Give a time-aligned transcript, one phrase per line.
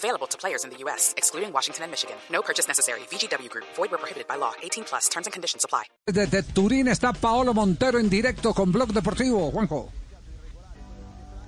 [0.00, 2.16] Available to players in the U.S., excluding Washington and Michigan.
[2.32, 3.00] No purchase necessary.
[3.10, 3.66] VGW Group.
[3.76, 4.52] Void where prohibited by law.
[4.62, 5.08] 18 plus.
[5.10, 5.84] Terms and conditions apply.
[6.06, 9.50] Desde Turín está Paolo Montero en directo con Blog Deportivo.
[9.50, 9.99] Juanjo.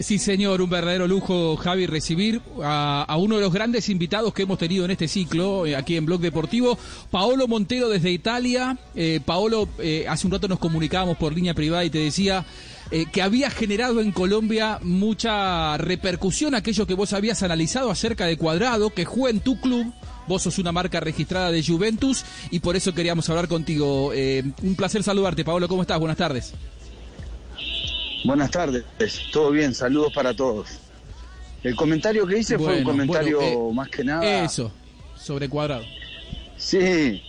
[0.00, 4.58] Sí, señor, un verdadero lujo, Javi, recibir a, uno de los grandes invitados que hemos
[4.58, 6.76] tenido en este ciclo, eh, aquí en Blog Deportivo,
[7.12, 8.76] Paolo Montero desde Italia.
[8.96, 12.44] Eh, Paolo, eh, hace un rato nos comunicábamos por línea privada y te decía
[13.12, 18.90] que había generado en Colombia mucha repercusión aquello que vos habías analizado acerca de Cuadrado,
[18.90, 19.92] que juega en tu club.
[20.28, 24.12] Vos sos una marca registrada de Juventus y por eso queríamos hablar contigo.
[24.62, 25.66] Un placer saludarte, Paolo.
[25.66, 25.98] ¿Cómo estás?
[25.98, 26.54] Buenas tardes.
[28.24, 28.84] Buenas tardes,
[29.30, 30.78] todo bien, saludos para todos.
[31.62, 34.44] El comentario que hice Bueno, fue un comentario bueno, eh, más que nada.
[34.44, 34.72] Eso,
[35.14, 35.84] sobre Cuadrado.
[36.56, 37.22] Sí,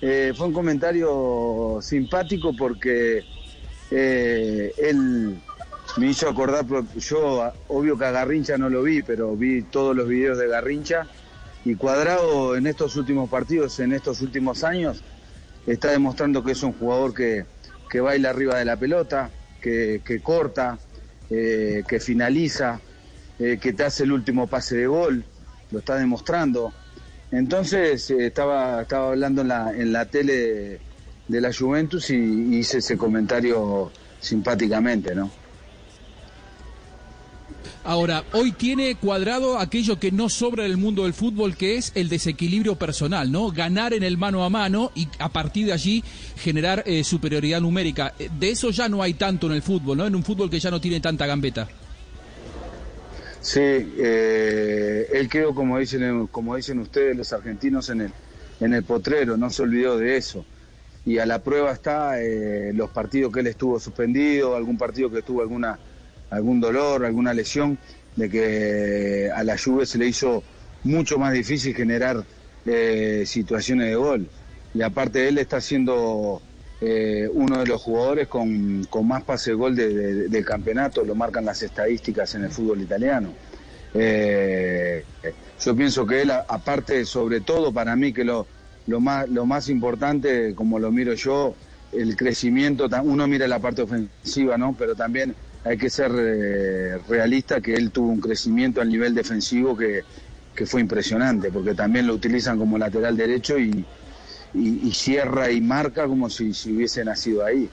[0.00, 3.24] eh, fue un comentario simpático porque
[3.90, 5.40] eh, él
[5.96, 6.64] me hizo acordar,
[6.96, 11.08] yo obvio que a Garrincha no lo vi, pero vi todos los videos de Garrincha
[11.64, 15.02] y Cuadrado en estos últimos partidos, en estos últimos años,
[15.66, 17.44] está demostrando que es un jugador que,
[17.90, 19.30] que baila arriba de la pelota,
[19.60, 20.78] que, que corta,
[21.30, 22.80] eh, que finaliza,
[23.38, 25.24] eh, que te hace el último pase de gol,
[25.70, 26.72] lo está demostrando.
[27.30, 30.80] Entonces eh, estaba, estaba hablando en la, en la tele
[31.28, 35.30] de, la Juventus y hice ese comentario simpáticamente, ¿no?
[37.88, 41.90] Ahora, hoy tiene cuadrado aquello que no sobra en el mundo del fútbol, que es
[41.94, 43.50] el desequilibrio personal, ¿no?
[43.50, 46.04] Ganar en el mano a mano y a partir de allí
[46.36, 48.12] generar eh, superioridad numérica.
[48.18, 50.06] Eh, De eso ya no hay tanto en el fútbol, ¿no?
[50.06, 51.66] En un fútbol que ya no tiene tanta gambeta.
[53.40, 58.12] Sí, eh, él quedó, como dicen, como dicen ustedes, los argentinos, en el,
[58.60, 60.44] en el potrero, no se olvidó de eso.
[61.06, 62.16] Y a la prueba está
[62.74, 65.78] los partidos que él estuvo suspendido, algún partido que tuvo alguna,
[66.30, 67.78] algún dolor, alguna lesión,
[68.16, 70.42] de que a la Juve se le hizo
[70.84, 72.24] mucho más difícil generar
[72.66, 74.28] eh, situaciones de gol.
[74.74, 76.42] Y aparte él está siendo
[76.80, 81.14] eh, uno de los jugadores con, con más pase gol de- de- del campeonato, lo
[81.14, 83.32] marcan las estadísticas en el fútbol italiano.
[83.94, 85.04] Eh,
[85.60, 88.46] yo pienso que él, aparte, sobre todo para mí, que lo,
[88.86, 91.54] lo, más, lo más importante, como lo miro yo,
[91.92, 94.74] el crecimiento, uno mira la parte ofensiva, ¿no?
[94.78, 95.34] Pero también
[95.64, 100.02] hay que ser eh, realista que él tuvo un crecimiento al nivel defensivo que,
[100.54, 103.84] que fue impresionante, porque también lo utilizan como lateral derecho y,
[104.54, 107.68] y, cierra y marca como si, si hubiese nacido ahí.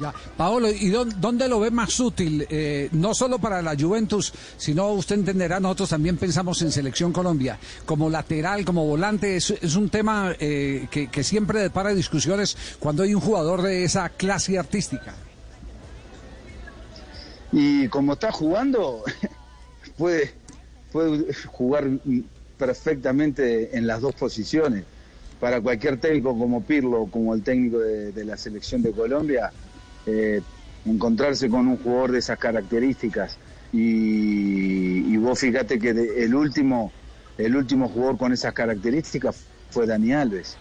[0.00, 0.14] Ya.
[0.36, 2.46] Paolo, ¿y dó- dónde lo ve más útil?
[2.48, 7.58] Eh, no solo para la Juventus, sino usted entenderá, nosotros también pensamos en Selección Colombia.
[7.84, 13.02] Como lateral, como volante, es, es un tema eh, que, que siempre depara discusiones cuando
[13.02, 15.14] hay un jugador de esa clase artística.
[17.52, 19.04] Y como está jugando,
[19.98, 20.32] puede,
[20.92, 21.88] puede jugar
[22.58, 24.84] perfectamente en las dos posiciones.
[25.40, 29.52] Para cualquier técnico como Pirlo, como el técnico de, la selección de Colombia,
[30.06, 30.40] eh,
[30.84, 33.38] encontrarse con un jugador de esas características
[33.72, 36.92] y, vos fíjate que el último,
[37.36, 40.56] el último jugador con esas características fue Dani Alves.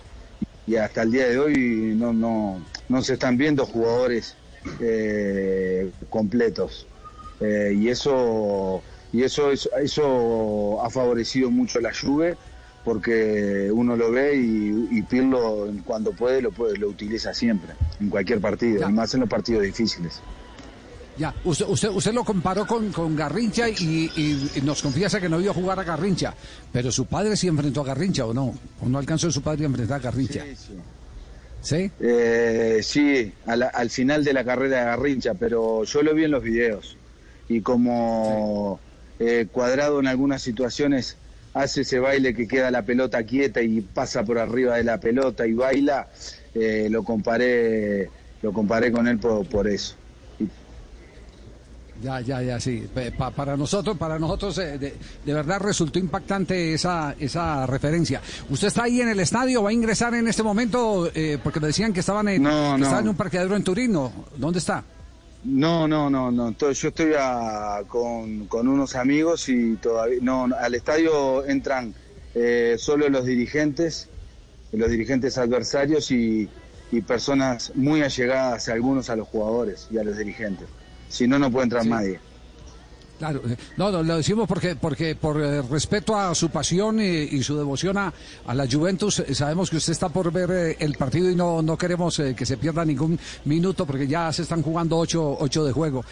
[0.65, 4.35] Y hasta el día de hoy no, no, no se están viendo jugadores
[4.81, 5.56] eh,
[6.09, 6.87] completos.
[7.39, 8.81] Eh, y eso,
[9.13, 12.35] y eso, es- eso ha favorecido mucho la Juve
[12.83, 18.09] porque uno lo ve y, y Pirlo cuando puede lo puede lo utiliza siempre en
[18.09, 18.89] cualquier partido Ya.
[18.89, 20.21] y más en los partidos difíciles
[21.17, 23.73] Ya, usted, usted, usted lo comparó con, con Garrincha y,
[24.15, 26.33] y- y nos confiesa que no vio jugar a Garrincha,
[26.71, 29.67] pero su padre sí enfrentó a Garrincha o no, o no alcanzó su padre a
[29.67, 30.43] enfrentar a Garrincha.
[30.45, 30.73] ¿Sí?
[32.83, 36.31] Sí, a la- al final de la carrera de Garrincha, pero yo lo vi en
[36.31, 36.99] los videos.
[37.47, 38.81] Y como
[39.19, 41.19] eh, cuadrado en algunas situaciones
[41.53, 45.47] hace ese baile que queda la pelota quieta y pasa por arriba de la pelota
[45.47, 46.07] y baila,
[46.53, 48.11] eh, lo comparé
[48.41, 49.97] lo comparé con él por, por eso.
[52.01, 52.87] Ya, ya, ya, sí.
[53.17, 54.95] Pa- para nosotros, para nosotros eh, de,
[55.25, 58.21] de verdad resultó impactante esa, esa referencia.
[58.49, 59.63] ¿Usted está ahí en el estadio?
[59.63, 61.09] ¿Va a ingresar en este momento?
[61.15, 62.83] Eh, porque me decían que estaban en, No, que no.
[62.85, 63.91] estaban en un parqueadero en Turín.
[63.93, 64.11] ¿no?
[64.35, 64.83] ¿Dónde está?
[65.43, 66.51] No, no, no, no.
[66.53, 71.93] to- Yo estoy a- con, con unos amigos y todavía no, no, al estadio entran
[72.35, 74.09] eh, solo los dirigentes
[74.73, 76.47] los dirigentes adversarios y,
[76.91, 80.67] y personas muy allegadas, algunos a los jugadores y a los dirigentes.
[81.09, 82.19] Si no, no puede entrar nadie.
[83.17, 87.41] Claro, eh, no, no, lo decimos porque, porque por eh, respeto a su pasión y,
[87.41, 88.13] su devoción a,
[88.45, 91.77] a, la Juventus, eh, sabemos que usted está por ver el partido y no, no
[91.77, 96.03] queremos que se pierda ningún minuto porque ya se están jugando ocho, ocho de juego.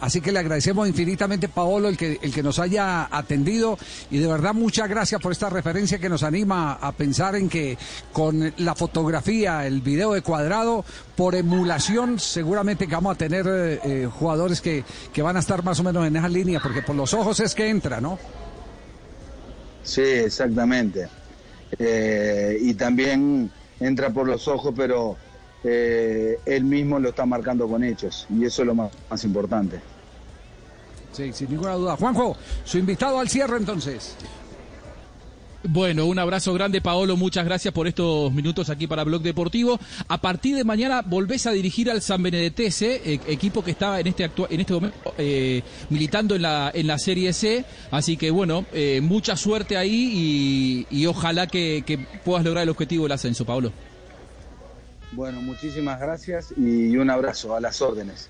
[0.00, 3.78] Así que le agradecemos infinitamente, Paolo, el que, el que nos haya atendido
[4.10, 7.78] y de verdad muchas gracias por esta referencia que nos anima a pensar en que
[8.12, 10.84] con la fotografía, el video de cuadrado,
[11.16, 16.06] por emulación, seguramente vamos a tener jugadores que, que van a estar más o menos
[16.06, 18.18] en esa línea porque por los ojos es que entra, ¿no?
[19.82, 21.08] Sí, exactamente.
[21.78, 23.50] Eh, y también
[23.80, 25.16] entra por los ojos, pero
[25.64, 29.80] eh, él mismo lo está marcando con hechos, y eso es lo más, más importante.
[31.12, 31.96] Sí, sin ninguna duda.
[31.96, 34.14] Juanjo, su invitado al cierre entonces.
[35.64, 37.16] Bueno, un abrazo grande, Paolo.
[37.16, 39.78] Muchas gracias por estos minutos aquí para Blog Deportivo.
[40.08, 44.08] A partir de mañana volvés a dirigir al San Benedetese, eh, equipo que estaba en
[44.08, 47.64] este en este momento eh, militando en la en la Serie C.
[47.92, 52.70] Así que bueno, eh, mucha suerte ahí y, y ojalá que, que, puedas lograr el
[52.70, 53.72] objetivo del ascenso, Paolo.
[55.12, 58.28] Bueno, muchísimas gracias y un abrazo a las órdenes.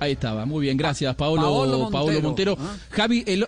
[0.00, 1.90] Ahí estaba, muy bien, gracias, Paolo, Paolo Montero.
[1.90, 2.56] Paolo Montero.
[2.58, 2.76] ¿Ah?
[2.90, 3.46] Javi, el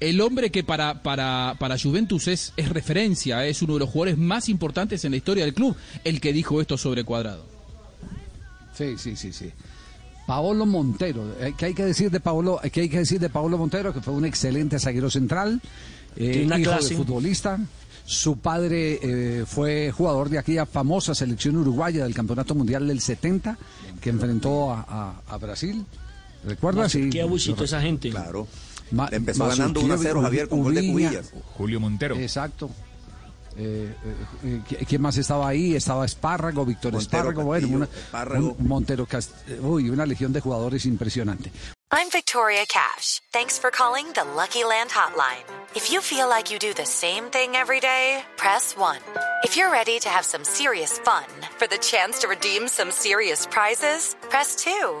[0.00, 4.18] el hombre que para, para, para Juventus es, es referencia, es uno de los jugadores
[4.18, 7.44] más importantes en la historia del club, el que dijo esto sobre Cuadrado.
[8.76, 9.50] Sí, sí, sí, sí.
[10.26, 12.60] Paolo Montero, ¿qué hay que decir de Paolo?
[12.72, 13.92] ¿Qué hay que decir de Paolo Montero?
[13.92, 15.60] Que fue un excelente zaguero central,
[16.16, 16.90] eh, hijo clase.
[16.90, 17.58] de futbolista.
[18.06, 23.56] Su padre eh, fue jugador de aquella famosa selección uruguaya del Campeonato Mundial del 70,
[24.00, 25.84] que enfrentó a, a, a Brasil.
[26.44, 26.92] ¿Recuerdas?
[26.92, 28.10] Sí, qué abusito esa gente.
[28.10, 28.46] Claro.
[28.90, 31.32] Ma empezó ganando 1 a 0 Javier con gol de Cubillas.
[31.56, 32.16] Julio Montero.
[32.16, 32.70] Exacto.
[33.56, 33.94] Eh,
[34.44, 35.76] eh, ¿Quién más estaba ahí?
[35.76, 38.56] Estaba Espárrago, Víctor Montero, Espárrago, bueno, una, Espárrago.
[38.58, 39.30] Un, Montero Cast
[39.62, 41.52] uy, una legión de jugadores impresionante.
[41.92, 43.20] I'm Victoria Cash.
[43.32, 45.44] Thanks for calling the Lucky Land Hotline.
[45.76, 48.96] If you feel like you do the same thing every day, press 1.
[49.44, 51.24] If you're ready to have some serious fun
[51.56, 55.00] for the chance to redeem some serious prizes, press 2.